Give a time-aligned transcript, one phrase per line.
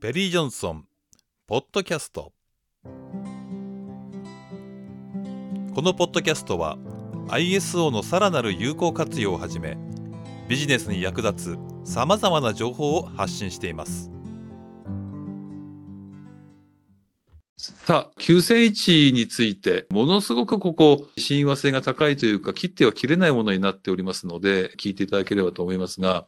[0.00, 0.84] ペリー・ジョンソン
[1.48, 2.32] ポッドキャスト。
[2.84, 2.90] こ
[5.82, 6.78] のポッドキャストは
[7.26, 9.76] ISO のさらなる有効活用をはじめ
[10.48, 14.12] ビジネスに役立つさまざまな情報を発信しています。
[17.88, 26.26] さあ、9001について、ものすごくここ、親和性が高いというか、切っては切れないものになっておりますので、聞いていただければと思いますが、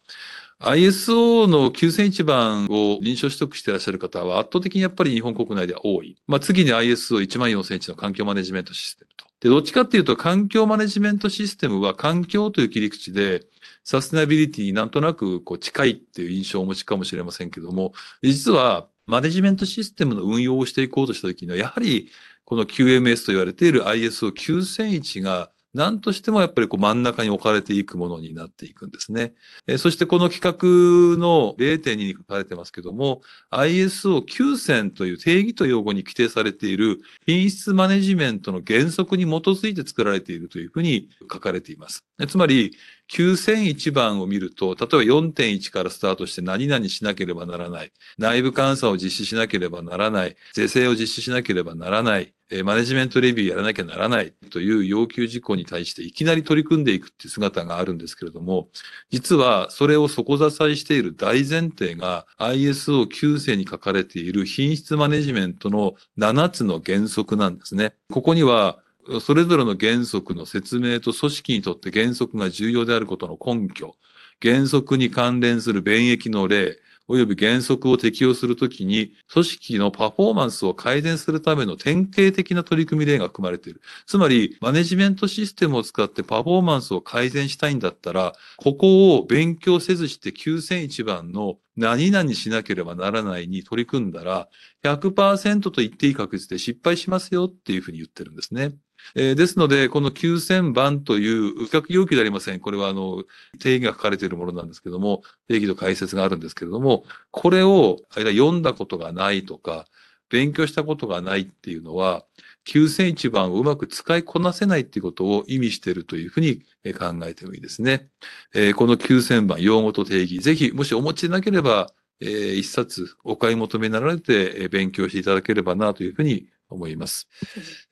[0.60, 6.16] ISO の9001番を認証取得していらっしゃる方は圧倒的にやっぱり日本国内では多い。
[6.26, 9.26] まあ、次に ISO14001 の環境マネジメントシステムと。
[9.40, 13.44] で、どっちかっていうと環境マネジメントシステムは環境という切り口で、
[13.84, 22.10] サステナビリティになんとなくこう近いっていう印象をお持ちかもしれませんけども、実はマネジメントシステムの運用をしていこうとしたときには、やはり
[22.44, 29.34] この QMS と言われている ISO9001 が何としてもやっぱりこう真ん中に置かれていくものになっていくんですね。
[29.66, 42.04] えそしてこの企画の0.2に書かれてますけども、ISO9000 という定義と用語に規定されている品質マネジメントの原則に基づいて作られているというふうに書かれています。
[42.28, 42.76] つまり、
[43.10, 47.92] 9001番を見ると、例えば4.1からスタートして何々しなければならない。
[48.18, 50.36] 内部監査を実施しなければならない。
[50.54, 52.32] 是正を実施しなければならない。
[52.64, 58.68] マネジメントレビューやらなきゃならないという要求事項に対していきなり取り組んでいくっていう姿があるんですけれども、
[59.10, 67.94] 実はそれを底支えしている大前提が ISO9 世に書かれている品質マネジメントの7つの原則なんですね。
[68.10, 68.80] ここには
[69.20, 73.96] それぞれの原則の説明と組織にとって原則が重要であることの根拠、
[74.42, 76.78] 原則に関連する便益の例、
[77.10, 83.82] 及び原則を適用するときに、組織のパフォーマンスを改善するための典型的な取り組み例が含まれている。
[84.06, 94.48] つまり、マネジメントシステムを使ってパフォーマンスを改善したいんだったら、ここを勉強せずして9001番の何々しなければならないに取り組んだら、
[94.84, 98.72] 100%と言っていい確率で失敗しますよっていうふうに言ってるんですね。
[99.14, 102.60] えー、ですので、この9000番という比較要求でありません。
[102.60, 103.24] これはあの、
[103.58, 109.86] 定義が書かれているものなんですけども、定義と解説があるんですけれども、これを読んだことがないとか、
[110.28, 112.24] 勉強したことがないっていうのは、
[112.66, 116.62] 9001番をうまく使いこなせないっていうことを意味しているというふうに
[116.96, 118.08] 考えてもいいですね。
[118.54, 127.28] えー、この9000番、用語と定義、ぜひ、もしお持ちでなければ、えー、一冊お買い求めになられて勉強していただければなというふうに思います。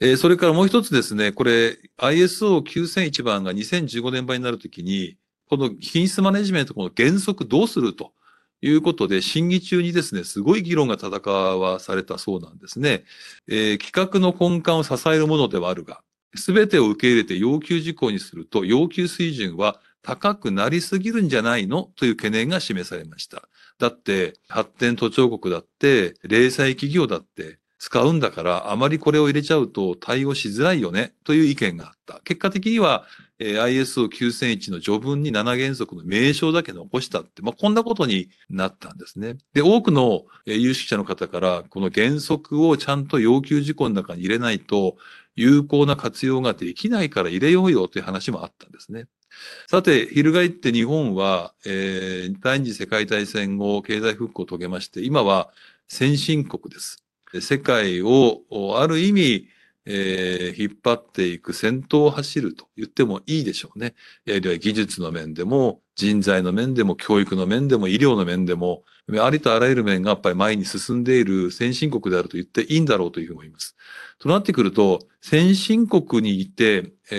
[0.00, 5.16] えー、それからもう一つですね、これ ISO9001 番が2015年版になるときに、
[5.49, 8.12] この品質マネジメントこの原則どうすると
[8.61, 13.05] いうことで、審議中にですね、すごい議論が戦わされたそうなんですね。
[13.49, 16.03] えー、企画の根幹を支えるものではあるが、
[16.34, 21.91] すべてを受け入れて要求事項にすると、要求水準は高くなりすぎるんじゃないの？
[21.97, 23.49] という懸念が示されました。
[23.78, 32.21] だって、発展途上国だって、零細企業だって、使うんだから、あまりこれを入れちゃうと対応しづらいよね、という意見があった。
[32.25, 33.06] 結果的には、
[33.39, 39.37] えー、ISO9001 の序文に7原則の名称だけ残したって、まあ、こんなことになったんですね。
[39.55, 44.97] で、多くの、えー、有識者の方から、この原則をちゃんと要求事項の中に入れないと、
[45.37, 49.06] 有効な活用ができないから入れようよという話もあったんですね。
[49.69, 55.50] さて、翻って日本は、えー、第二次世界大戦後、経済復興を遂げまして、今は
[55.87, 57.05] 先進国です。
[57.41, 58.43] 世界を
[58.78, 59.49] ある意味、
[59.91, 63.94] えー、引っ張っていく先頭を走ると言ってもいいでしょうね。
[64.27, 68.84] えー、技術の面でも、人材の面でも、教育の面でも、医療の面でも、
[69.19, 73.75] ありとあらゆる面がやっぱり前に進んでいる先進国であると言っていいんだろうというふうに思います。
[74.19, 77.16] となってくると、先進国にいて、え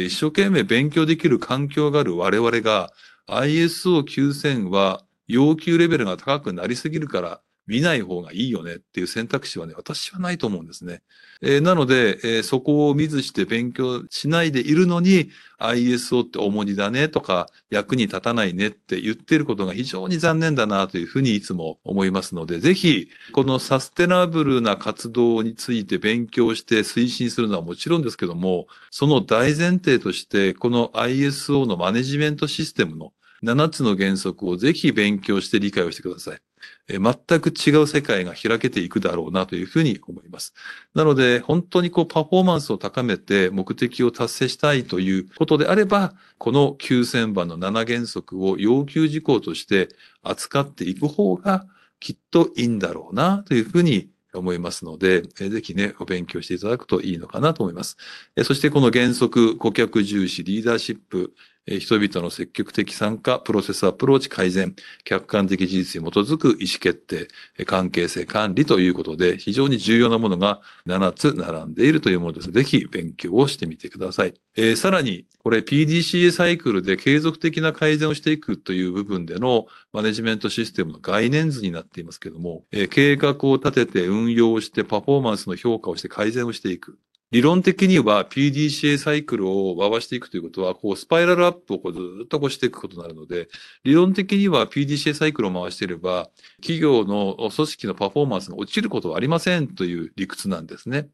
[0.00, 2.92] ー、一生懸命勉強できる環境がある我々が
[3.26, 11.02] ISO9000 は要求レベルが高くなりすぎるから見ない方がいいよねっていう選択肢はね、私はないと思うんですね。
[11.40, 33.12] えー、なので、えー、そこを見ずして勉強しないでいるのに、ISO って重荷だねとか、役に立たないねって言ってることが非常に残念だなというふうにいつも思いますので、ぜひ、このサステナブルな活動について勉強して推進するのはもちろんですけども、その大前提として、この ISO のマネジメントシステムの
[33.42, 36.51] 7つの原則をぜひ勉強して理解をしてください。
[36.88, 40.54] 全く違う世界が開けていくだろうなというふうに思います。
[40.94, 49.88] なので、本当にこうパフォーマンスを高めて目的を達成したいということであれば、この9000番の7原則を要求事項として
[50.22, 51.66] 扱っていく方が
[52.00, 57.96] きっといいんだろうなというふうに思いますので、ぜひね、お勉強していただくといいのかなと思います。
[58.44, 61.32] そしてこの原則、顧客重視、リーダーシップ、
[61.66, 64.74] 人々の積極的参加、プロセスアプローチ改善、
[65.04, 67.28] 客観的事実に基づく意思決定、
[67.66, 72.50] 関係性管理ということで、非常に重要なものが7つ並んでいるというものです。
[72.50, 74.34] ぜひ勉強をしてみてください。
[74.56, 86.98] えーさらに、これ PDCA サイクルで継続的な改善をしていくという部分でのマネジメントシステムの概念図になっていますけども、えー計画を立てて運用してパフォーマンスの評価をして改善をしていく。
[87.32, 93.48] 理論的には PDCA サイクルを回していくということは、こうスパイラルアップをこうずっとこうしていくことになるので、
[93.84, 96.28] 理論的には PDCA サイクルを回していれば、
[96.60, 101.08] 企業の組織のパフォーマンスが落ちることはありませんという理屈なんですね。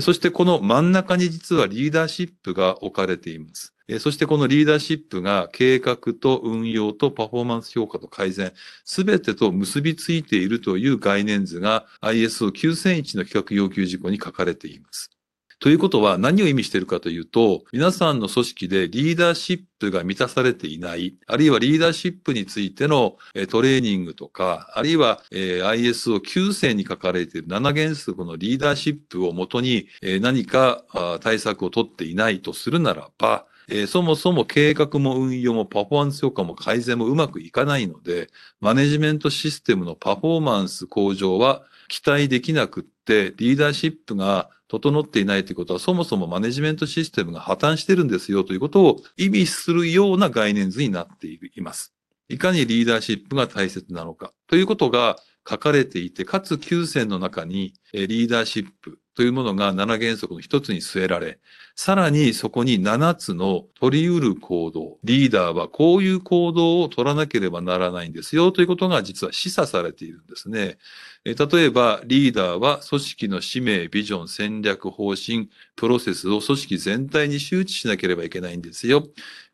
[0.00, 3.74] そしてこの真ん中に実はリーダーシップが置かれています。
[3.98, 8.52] そしてこのリーダーシップが計画と運用とパフォーマンス評価と改善、
[8.84, 15.17] すべてと結びついているという概念図が ISO 9001の企画要求事項に書かれています。
[15.60, 23.16] ということは何を意味しているかというと、皆さんの組織でリーダーシップが満たされていない、あるいはリーダーシップについての
[23.50, 29.88] トレーニングとか、あるいは、ISO 9000に書かれている7原則のリーダーシップをもとに、
[30.20, 30.84] 何か
[31.22, 38.28] 対策を取っていないとするならば、えーそもそも計画も運用もパフォーマンス評価も改善もうまくいかないので、
[38.60, 51.94] マネジメントシステムのパフォーマンス向上は期待できなくって、リーダーシップが整っていないということは、そもそもマネジメントシステムが破綻してるんですよということを意味するような概念図になっています。
[52.28, 55.16] いかにリーダーシップが大切なのかということが
[55.48, 61.40] 書かれていて、かつ9選の中にリーダーシップというものが7原則の一つに据えられ、
[61.74, 70.78] さらにそこに7つの取り得る行動、リーダーはこういう行動を取らなければならないんですよということが実は示唆されているんですね。
[71.24, 79.04] え例えば、リーダーは組織の使命、ビジョン、戦略、方針、プロセスを組織全体に周知しなければいけないんですよ。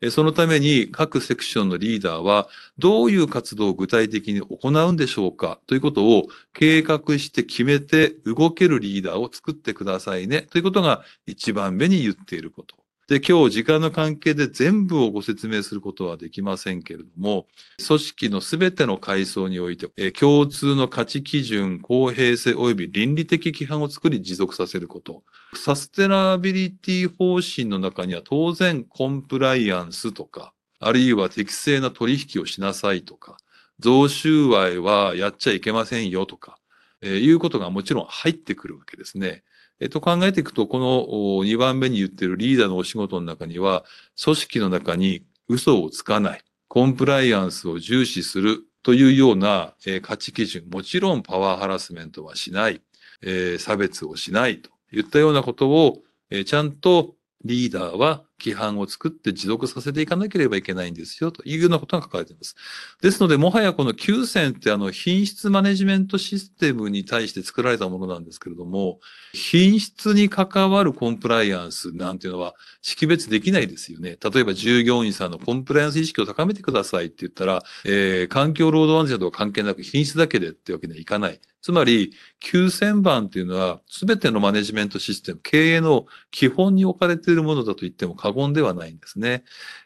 [0.01, 2.47] えそのために各セクションのリーダーは
[2.77, 12.75] どういう活動を具体的に行うんでしょうかということを計画して決めて動けるリーダーを作っってくださいねということが一番目に言っていること。
[13.07, 17.45] で、今日時間の関係で全部をご説明することはできませんけれども、
[17.85, 25.23] 組織のすべての階層において、え共通の価値基準、公平性及び倫理的規範を作り持続させること。
[25.53, 33.37] サステナビリティ方針の中には当然コンプライアンスとか、あるいは適正な取引をしなさいとか、
[33.77, 36.57] 贈収賄はやっちゃいけませんよとか、
[37.05, 39.43] えーいうことがもちろん入ってくるわけですね。
[39.79, 43.85] えっと考えていくと、この2番目に言ってるリーダーのお仕事の中には、
[44.21, 52.81] 組織の中に嘘をつかない、コンプライアンスを重視するというような、え価値基準、もちろんパワーハラスメントはしない、
[53.21, 62.55] え差別をしないといったようなことを、えちゃんとリーダーは規範を作って持続させていかなければいけないんですよというようなことが書かれています。
[63.01, 68.99] ですので、もはやこの9選ってあの品質マネジメントシステムに対して作られたものなんですけれども、
[69.33, 74.17] 品質に関わるコンプライアンスなんていうのは識別できないですよね。
[74.21, 81.39] 例えば従業員さんのコンプライアンス意識を高めてくださいって言ったら、えー環境労働安全とは関係なく品質だけでってわけにはいかない。
[81.61, 89.43] つまり、9000番っていうのは全てのマネジメントシステム、経営の基本に置かれているものだと言っても過言ではないんですね。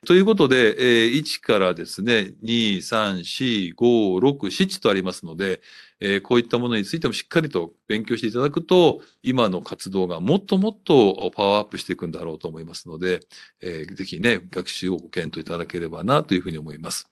[0.08, 5.62] ということで、えー1からですね、2、3、4、5、6、7とありますので、
[6.00, 13.20] えーこういったものについてもしっかりと勉強していただくと、今の活動がもっともっとパワーアップしていくんだろうと思いますので、
[13.62, 17.10] えーぜひね、学習をご検討いただければなというふうに思います。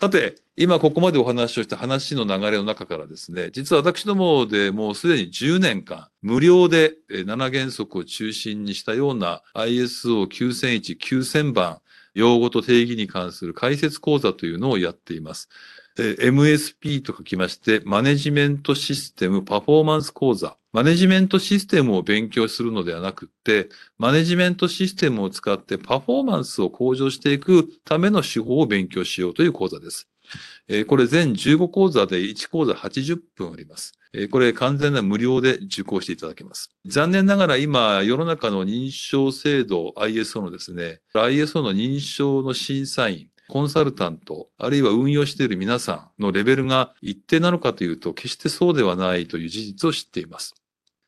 [0.00, 11.80] さて、今ここまでお話をした話の流れの中からですね、実は私どもでもうすでに10年間、無料で7原則を中心にしたような ISO 9001、9000番、
[12.14, 15.48] 用語と定義に関する解説講座というのをやっています。
[15.96, 20.57] MSP と書きまして、マネジメントシステムパフォーマンス講座。
[20.72, 30.08] マネジメントシステムを勉強するのではなくて、マネジメントシステムを使ってパフォーマンスを向上していくための手法を勉強しようという講座です。
[30.86, 33.94] これ全15講座で1講座80分あります。
[34.30, 36.70] これ完全な無料で受講していただけます。
[36.84, 50.54] 残念ながら今、世の中の認証制度 ISO のですね、ISO の認証の審査員、コンサルタント、あるいは運用している皆さんのレベルが一定なのかというと、決してそうではないという事実を知っています。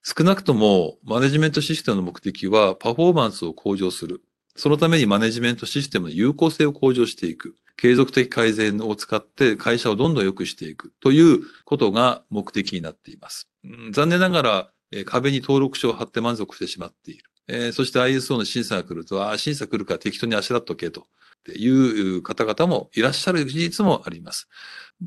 [0.02, 4.22] 少なくとも、マネジメントシステムの目的は、パフォーマンスを向上する。
[4.56, 7.56] そのためにマネジメントシステムの有効性を向上していく。
[7.76, 13.48] 継続的改善を使って会社をどんどん良くしていくということが目的になっています。
[13.92, 14.70] 残念ながら、
[15.04, 17.24] 壁に登録書を貼って満足してしまっている。
[17.48, 21.06] えーそして ISO の審査が来ると、ああ、審査来るから適当にあしらっとけと
[21.40, 21.68] ってい
[22.16, 24.48] う方々もいらっしゃる事実もあります。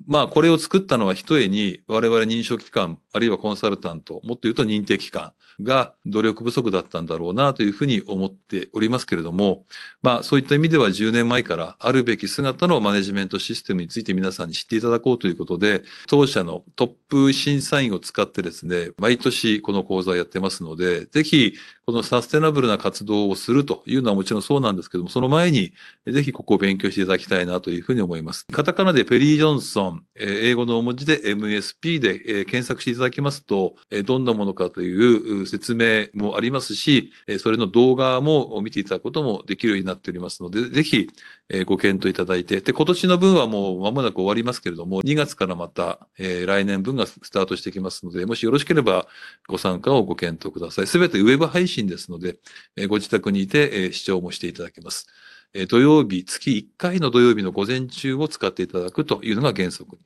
[0.08, 9.66] まあ、これを作ったのは一重に我々認証機関、あるいはコンサルタント、もっと言うと認定機関が努力不足だったんだろうなというふうに思っておりますけれども、
[10.02, 21.54] まあ、そういった意味では10年前からあるべき姿のマネジメントシステムについて皆さんに知っていただこうということで、当社のトップ審査員を使ってですね、毎年この講座をやってますので、ぜひ
[21.86, 25.74] このサステナブルな活動をするというのはもちろんそうなんですけども、その前に
[26.08, 28.46] ぜひここを勉強していただきたいなというふうに思います。
[28.52, 29.83] カタカナでペリー・ジョンソン、
[30.16, 33.76] 英語の文字で MSP で検索していただきますと、
[34.06, 41.10] どんなものかという説明もありますし、それの動画も見ていただくこともできるようになっておりますので、ぜひ
[41.66, 49.08] ご検討いただいて、で、今年の分はもう間もなく終わりますけれども、2月からまた、え来年分がスタートしてきますので、もしよろしければ
[49.48, 50.88] ご参加をご検討ください。
[50.88, 52.38] すべてウェブ配信ですので、
[52.76, 55.08] えご自宅にいて、え視聴もしていただけます。
[55.68, 60.02] 土曜日、月1回の土曜日の午前中を使っていただくというのが原則に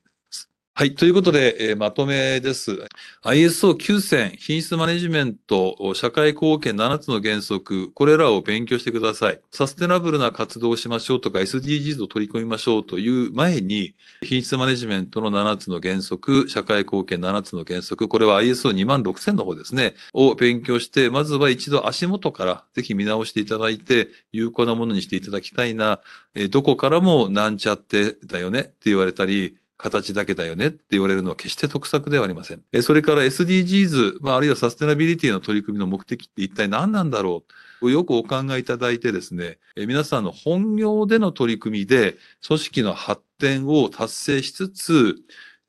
[0.78, 0.94] はい。
[0.94, 2.86] ということで、えー、まとめです。
[3.24, 9.40] ISO9000 品質マネジメント社会貢献7つの原則、これらを勉強してください。
[9.50, 25.98] サステナブルな活動をしましょうとか SDGs を取り込みましょうという前に、品質マネジメントの7つの原則、社会貢献7つの原則、これは ISO26000 の方ですね、を勉強して、まずは一度足元からぜひ見直していただいて、有効なものにしていただきたいな、
[26.36, 32.82] えー、どこからもなんちゃってだよねって言われたり、形だけだよねって言われるのは決して得策ではありません。
[32.82, 37.44] それから SDGs、まあ、あるいはサステナビリティの取り組みの目的って一体何なんだろ
[37.80, 37.90] う？
[37.90, 45.14] よくお考えいただいてですね、皆さんの本業での取り組みで組織の発展を達成しつつ、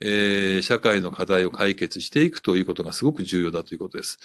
[0.01, 4.18] えー、社会の課題を解決していくということがすごく重要だということです。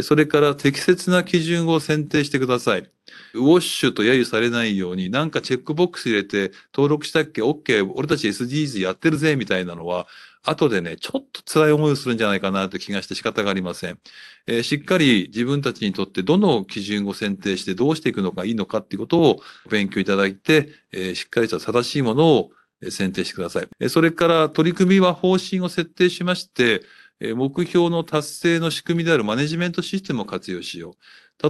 [0.00, 2.90] それから適切な基準を選定してください。
[3.34, 10.06] ウォッシュと揶揄されないように、なんかチェックボックス入れて登録したっけ ?OK、俺たち SDGs やってるぜみたいなのは、
[10.44, 13.98] 後でね、ちょっと辛い思いをするんじゃないかなという気がして仕方がありません。
[14.46, 22.50] えー、しっかり自分たちにとってどの基準を選定してどうしていくのがいいのかっていうことを勉強いただいて、えー、しっかりと正しいものを
[22.90, 23.88] 選定してください。
[23.88, 26.82] それから取り組みは方針を設定しまして、
[27.34, 30.94] 目標の達成の仕組みであるマネジメントシステムを活用しよう。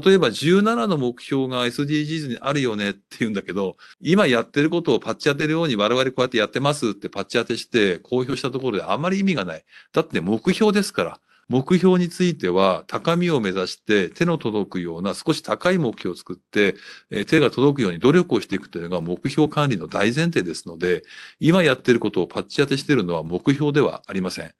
[0.00, 9.64] 例えば17の目標が SDGs にあるよねって言うんだけど、今やってることをパッチ当てるように我々こうやってやってますってパッチ当てして公表したところであまり意味がない。
[9.92, 11.20] だって目標ですから。
[11.48, 16.76] 目標については高みを目指して手の届くような少し高い目標を作って、
[17.10, 21.02] え手が届くように努力をしていくというのが目標管理の大前提ですので、
[21.40, 24.54] 今やっていることをパッチ当てしているのは目標ではありません。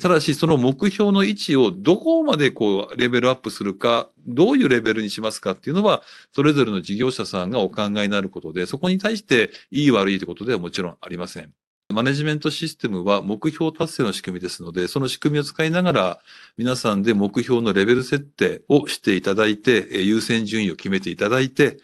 [0.00, 6.02] ただし、その目標の位置をどこまでこう、レベルアップするか、どういうレベルにしますかっていうのは、
[6.34, 11.52] それぞれの事業者さんがお考えになることで、そこに対していい悪いということではもちろんありません。
[11.92, 16.18] マネジメントシステムは目標達成の仕組みですので、その仕組みを使いながら、
[16.56, 21.78] 皆さんで目標のレベル設定をしていただいて、優先順位を決めていただいて、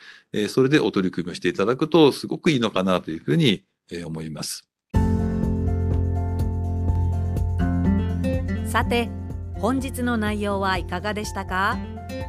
[0.48, 3.64] それでお取り組みをしていただくと、すごくいいのかなというふうに
[4.04, 4.68] 思います。
[8.66, 9.08] さて
[9.54, 11.78] 本日の内容はいかがでしたか？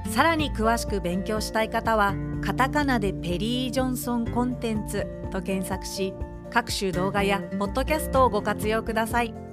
[0.10, 6.14] さらに詳しく勉強したい方はカタカナでペリー・ジョンソンコンテンツと検索し
[6.52, 9.49] 各種動画やポッドキャストをご活用ください。